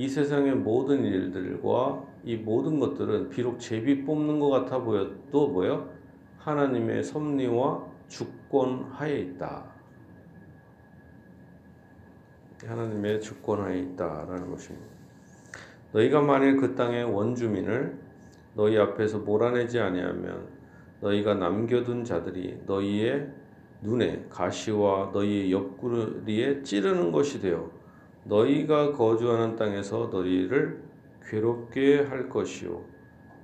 이 0.00 0.08
세상의 0.08 0.54
모든 0.54 1.04
일들과 1.04 2.02
이 2.24 2.34
모든 2.34 2.80
것들은 2.80 3.28
비록 3.28 3.58
제비 3.58 4.02
뽑는 4.02 4.40
것 4.40 4.48
같아 4.48 4.78
보여도 4.78 5.48
뭐요? 5.48 5.90
하나님의 6.38 7.04
섭리와 7.04 7.86
주권 8.08 8.84
하에 8.92 9.18
있다. 9.18 9.62
하나님의 12.64 13.20
주권 13.20 13.60
하에 13.60 13.80
있다라는 13.80 14.50
것입니다. 14.50 14.86
너희가 15.92 16.22
만일 16.22 16.56
그 16.56 16.74
땅의 16.74 17.04
원주민을 17.04 18.00
너희 18.54 18.78
앞에서 18.78 19.18
몰아내지 19.18 19.80
아니하면 19.80 20.48
너희가 21.02 21.34
남겨둔 21.34 22.04
자들이 22.04 22.62
너희의 22.64 23.30
눈에 23.82 24.24
가시와 24.30 25.10
너희의 25.12 25.52
옆구리에 25.52 26.62
찌르는 26.62 27.12
것이 27.12 27.42
되어 27.42 27.79
너희가 28.24 28.92
거주하는 28.92 29.56
땅에서 29.56 30.10
너희를 30.12 30.82
괴롭게 31.22 32.02
할 32.02 32.28
것이요 32.28 32.84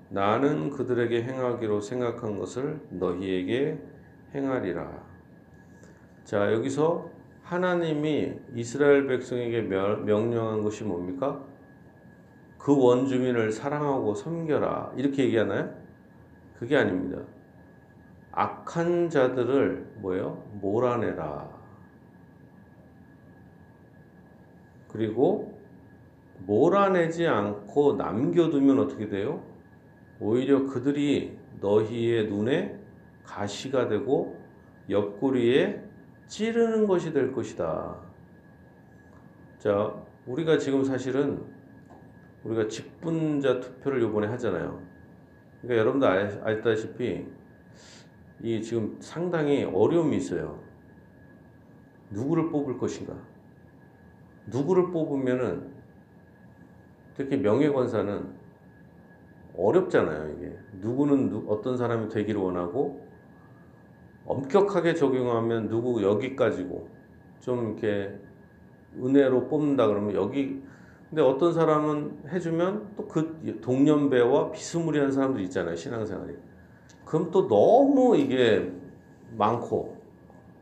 나는 0.08 0.70
그들에게 0.70 1.22
행하기로 1.22 1.80
생각한 1.80 2.38
것을 2.38 2.80
너희에게 2.90 3.78
행하리라. 4.34 5.04
자, 6.24 6.52
여기서 6.52 7.10
하나님이 7.42 8.34
이스라엘 8.54 9.06
백성에게 9.06 9.62
명령한 9.62 10.62
것이 10.62 10.84
뭡니까? 10.84 11.44
그 12.58 12.76
원주민을 12.76 13.52
사랑하고 13.52 14.14
섬겨라. 14.14 14.94
이렇게 14.96 15.24
얘기하나요? 15.24 15.72
그게 16.58 16.76
아닙니다. 16.76 17.22
악한 18.32 19.08
자들을 19.08 19.94
뭐예요? 19.96 20.42
몰아내라. 20.60 21.55
그리고 24.96 25.52
몰아내지 26.46 27.26
않고 27.26 27.96
남겨두면 27.96 28.78
어떻게 28.78 29.08
돼요? 29.08 29.44
오히려 30.18 30.64
그들이 30.64 31.38
너희의 31.60 32.28
눈에 32.28 32.78
가시가 33.24 33.88
되고 33.88 34.40
옆구리에 34.88 35.82
찌르는 36.26 36.86
것이 36.86 37.12
될 37.12 37.30
것이다. 37.32 38.00
자, 39.58 39.94
우리가 40.26 40.58
지금 40.58 40.82
사실은 40.82 41.44
우리가 42.44 42.68
직분자 42.68 43.60
투표를 43.60 44.00
요번에 44.00 44.28
하잖아요. 44.28 44.82
그러니까 45.60 45.80
여러분도 45.80 46.06
알다시피 46.42 47.26
이 48.42 48.62
지금 48.62 48.96
상당히 49.00 49.64
어려움이 49.64 50.16
있어요. 50.16 50.62
누구를 52.10 52.50
뽑을 52.50 52.78
것인가? 52.78 53.35
누구를 54.46 54.90
뽑으면은 54.90 55.74
특히 57.16 57.36
명예권사는 57.36 58.46
어렵잖아요, 59.56 60.34
이게. 60.36 60.52
누구는 60.80 61.30
누, 61.30 61.44
어떤 61.48 61.76
사람이 61.76 62.08
되기를 62.10 62.40
원하고 62.40 63.06
엄격하게 64.26 64.94
적용하면 64.94 65.68
누구 65.68 66.02
여기까지고 66.02 66.88
좀 67.40 67.70
이렇게 67.70 68.18
은혜로 68.98 69.48
뽑는다 69.48 69.86
그러면 69.86 70.14
여기 70.14 70.62
근데 71.08 71.22
어떤 71.22 71.52
사람은 71.52 72.24
해주면 72.28 72.96
또 72.96 73.06
그 73.06 73.60
동년배와 73.62 74.50
비스무리한 74.50 75.12
사람들 75.12 75.40
있잖아요, 75.42 75.76
신앙생활이. 75.76 76.34
그럼 77.04 77.30
또 77.30 77.46
너무 77.46 78.16
이게 78.16 78.72
많고 79.36 79.96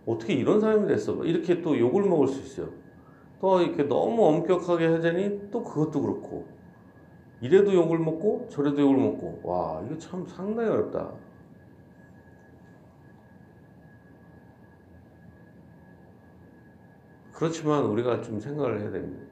어떻게 0.07 0.35
이런 0.35 0.61
사람이 0.61 0.87
됐어? 0.87 1.25
이렇게 1.25 1.63
또 1.63 1.79
욕을 1.79 2.03
먹을 2.03 2.29
수 2.29 2.41
있어요. 2.41 2.84
또 3.45 3.61
이렇게 3.61 3.83
너무 3.83 4.25
엄격하게 4.25 4.87
하자니 4.87 5.51
또 5.51 5.63
그것도 5.63 6.01
그렇고 6.01 6.49
이래도 7.43 7.75
욕을 7.75 7.99
먹고 7.99 8.49
저래도 8.51 8.81
욕을 8.81 8.97
먹고 8.97 9.41
와 9.43 9.83
이거 9.85 9.99
참 9.99 10.27
상당히 10.27 10.71
어렵다. 10.71 11.13
그렇지만 17.35 17.85
우리가 17.85 18.23
좀 18.23 18.41
생각을 18.41 18.81
해야 18.81 18.91
됩니다. 18.91 19.27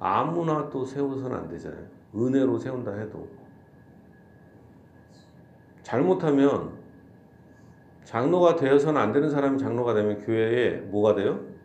아무나 0.00 0.68
또 0.68 0.84
세워서는 0.84 1.36
안 1.36 1.48
되잖아요. 1.48 1.86
은혜로 2.12 2.58
세운다 2.58 2.92
해도 2.92 3.28
잘못하면 5.84 6.72
장로가 8.02 8.56
되어서는 8.56 9.00
안 9.00 9.12
되는 9.12 9.30
사람이 9.30 9.58
장로가 9.58 9.94
되면 9.94 10.18
교회에 10.18 10.78
뭐가 10.78 11.14
돼요? 11.14 11.55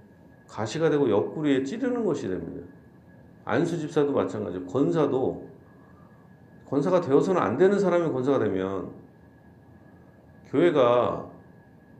가시가 0.51 0.89
되고 0.89 1.09
옆구리에 1.09 1.63
찌르는 1.63 2.03
것이 2.03 2.27
됩니다. 2.27 2.67
안수 3.45 3.77
집사도 3.77 4.11
마찬가지고 4.11 4.65
권사도 4.65 5.49
권사가 6.67 7.01
되어서는 7.01 7.41
안 7.41 7.57
되는 7.57 7.79
사람이 7.79 8.11
권사가 8.11 8.39
되면 8.39 8.91
교회가 10.47 11.29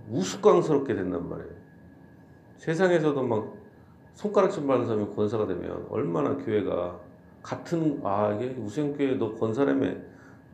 우스꽝스럽게 0.10 0.94
된단 0.94 1.30
말이에요. 1.30 1.52
세상에서도 2.58 3.24
막 3.24 3.56
손가락질 4.16 4.68
받는 4.68 4.86
사람이 4.86 5.16
권사가 5.16 5.48
되면 5.48 5.88
얼마나 5.90 6.36
교회가 6.36 7.00
같은 7.42 8.02
아 8.04 8.34
이게 8.34 8.54
우생교회 8.60 9.16
너 9.16 9.34
권사라며 9.36 9.96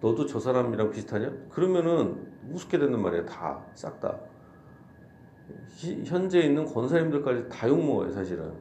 너도 0.01 0.27
저 0.27 0.39
사람이랑 0.39 0.91
비슷하냐? 0.91 1.31
그러면은 1.49 2.31
우습게 2.51 2.77
되는 2.77 3.01
말이야. 3.01 3.25
다, 3.25 3.65
싹 3.73 3.99
다. 3.99 4.17
현재 6.05 6.41
있는 6.41 6.65
권사님들까지 6.65 7.49
다 7.49 7.67
욕먹어요, 7.67 8.11
사실은. 8.11 8.51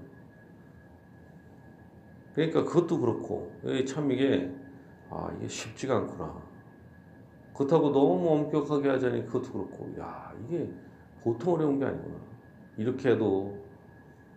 그러니까 2.34 2.64
그것도 2.64 3.00
그렇고, 3.00 3.60
참 3.88 4.10
이게, 4.12 4.54
아, 5.10 5.32
이게 5.38 5.48
쉽지가 5.48 5.96
않구나. 5.96 6.42
그렇다고 7.54 7.90
너무 7.90 8.28
엄격하게 8.30 8.88
하자니 8.88 9.26
그것도 9.26 9.52
그렇고, 9.52 9.94
야, 9.98 10.34
이게 10.44 10.70
보통 11.22 11.54
어려운 11.54 11.78
게 11.78 11.86
아니구나. 11.86 12.16
이렇게 12.76 13.10
해도 13.10 13.64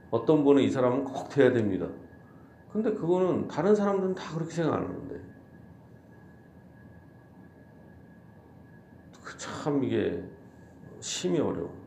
어떤 0.10 0.44
분은 0.44 0.64
이 0.64 0.70
사람은 0.70 1.04
꼭 1.04 1.30
돼야 1.30 1.52
됩니다. 1.52 1.88
근데 2.72 2.94
그거는 2.94 3.48
다른 3.48 3.76
사람들은 3.76 4.16
다 4.16 4.34
그렇게 4.34 4.54
생각 4.54 4.76
안 4.76 4.86
하는데. 4.86 5.20
참 9.38 9.84
이게 9.84 10.24
심이 11.00 11.40
어려워. 11.40 11.79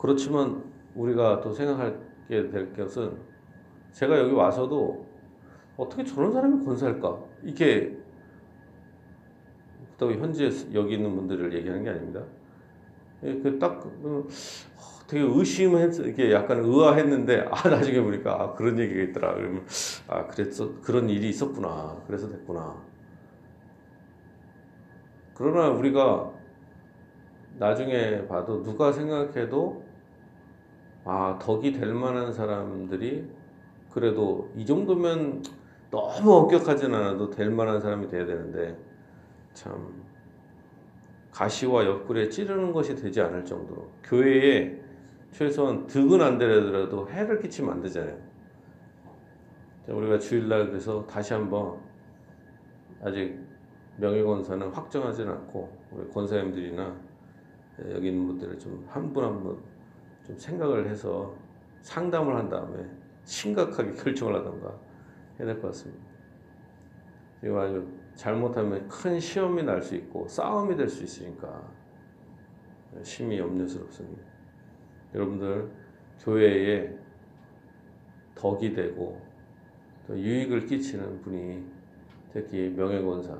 그렇지만 0.00 0.64
우리가 0.94 1.42
또 1.42 1.52
생각하게 1.52 2.48
될 2.50 2.72
것은 2.72 3.18
제가 3.92 4.18
여기 4.18 4.32
와서도 4.32 5.06
어떻게 5.76 6.02
저런 6.04 6.32
사람이 6.32 6.64
권사할까? 6.64 7.22
이게 7.44 7.98
또 9.98 10.10
현재 10.12 10.48
여기 10.72 10.94
있는 10.94 11.14
분들을 11.14 11.52
얘기하는 11.52 11.84
게 11.84 11.90
아닙니다. 11.90 12.24
예, 13.24 13.38
그딱 13.40 13.80
그 13.80 14.26
되게 15.06 15.22
의심했 15.22 15.98
이게 16.06 16.32
약간 16.32 16.64
의아했는데 16.64 17.48
아 17.50 17.68
나중에 17.68 18.00
보니까 18.00 18.42
아 18.42 18.54
그런 18.54 18.78
얘기가 18.78 19.02
있더라. 19.02 19.34
그러면 19.34 19.66
아 20.08 20.26
그랬어 20.28 20.80
그런 20.80 21.10
일이 21.10 21.28
있었구나. 21.28 22.02
그래서 22.06 22.30
됐구나. 22.30 22.82
그러나 25.34 25.68
우리가 25.68 26.32
나중에 27.58 28.26
봐도 28.26 28.62
누가 28.62 28.92
생각해도 28.92 29.89
아 31.04 31.38
덕이 31.40 31.72
될 31.72 31.94
만한 31.94 32.32
사람들이 32.32 33.28
그래도 33.90 34.50
이 34.56 34.64
정도면 34.66 35.42
너무 35.90 36.32
엄격하진 36.34 36.94
않아도 36.94 37.30
될 37.30 37.50
만한 37.50 37.80
사람이 37.80 38.06
돼야 38.08 38.24
되는데 38.24 38.76
참 39.54 40.04
가시와 41.32 41.84
옆구리에 41.86 42.28
찌르는 42.28 42.72
것이 42.72 42.94
되지 42.94 43.20
않을 43.20 43.44
정도로 43.44 43.88
교회에 44.04 44.80
최소한 45.32 45.86
득은 45.86 46.20
안 46.20 46.38
되더라도 46.38 47.08
해를 47.08 47.40
끼치면 47.40 47.72
안 47.72 47.80
되잖아요. 47.82 48.16
우리가 49.88 50.18
주일날 50.18 50.68
그래서 50.68 51.06
다시 51.06 51.32
한번 51.32 51.78
아직 53.02 53.38
명예권사는 53.96 54.68
확정하지는 54.68 55.32
않고 55.32 55.70
우리 55.92 56.08
권사님들이나 56.10 56.94
여기 57.92 58.08
있는 58.08 58.26
분들을 58.26 58.58
좀 58.58 58.84
한 58.88 59.12
분 59.12 59.24
한분 59.24 59.58
좀 60.30 60.38
생각을 60.38 60.88
해서 60.88 61.34
상담을 61.80 62.36
한 62.36 62.48
다음에 62.48 62.84
심각하게 63.24 63.92
결정을 64.00 64.34
하던가 64.36 64.78
해야 65.38 65.46
될 65.46 65.60
것 65.60 65.68
같습니다. 65.68 66.04
이거 67.42 67.60
아주 67.60 67.86
잘못하면 68.14 68.86
큰 68.88 69.18
시험이 69.18 69.62
날 69.62 69.82
수 69.82 69.96
있고 69.96 70.28
싸움이 70.28 70.76
될 70.76 70.88
수 70.88 71.02
있으니까 71.02 71.68
심히 73.02 73.38
염려스럽습니다. 73.38 74.22
여러분들 75.14 75.70
교회에 76.20 76.96
덕이 78.34 78.72
되고 78.74 79.20
또 80.06 80.18
유익을 80.18 80.66
끼치는 80.66 81.22
분이 81.22 81.64
특히 82.32 82.68
명예권사, 82.76 83.36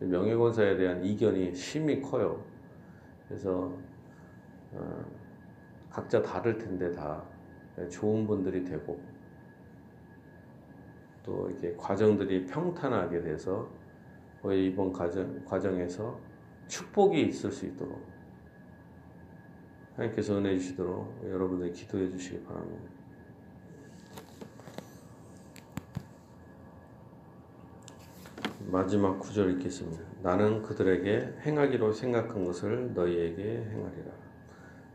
명예권사에 0.00 0.76
대한 0.76 1.04
이견이 1.04 1.54
심히 1.54 2.00
커요. 2.00 2.44
그래서 3.28 3.72
어, 4.72 5.04
각자 5.94 6.20
다를 6.20 6.58
텐데 6.58 6.90
다 6.90 7.22
좋은 7.88 8.26
분들이 8.26 8.64
되고 8.64 9.00
또 11.22 11.48
이렇게 11.48 11.72
과정들이 11.76 12.46
평탄하게 12.46 13.22
돼서 13.22 13.70
이번 14.44 14.92
과정, 14.92 15.44
과정에서 15.44 16.18
축복이 16.66 17.22
있을 17.28 17.52
수 17.52 17.66
있도록 17.66 18.04
하나님께서 19.94 20.36
은혜 20.36 20.58
주시도록 20.58 21.28
여러분들 21.30 21.70
기도해 21.70 22.10
주시기 22.10 22.42
바랍니다. 22.42 22.90
마지막 28.66 29.20
구절 29.20 29.52
읽겠습니다. 29.52 30.02
나는 30.24 30.60
그들에게 30.62 31.38
행하기로 31.42 31.92
생각한 31.92 32.44
것을 32.44 32.92
너희에게 32.94 33.64
행하리라. 33.70 34.10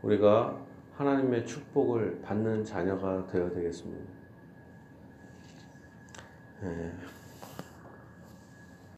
우리가 0.02 0.69
하나님의 1.00 1.46
축복을 1.46 2.20
받는 2.20 2.62
자녀가 2.62 3.26
되어야 3.26 3.50
되겠습니다. 3.52 4.04
예. 6.64 6.92